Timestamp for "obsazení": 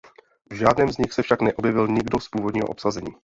2.67-3.11